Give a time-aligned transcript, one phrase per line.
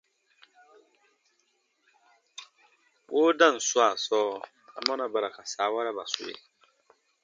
[3.13, 4.31] Woodan swaa sɔɔ,
[4.77, 6.33] amɔna ba ra ka saawaraba sue?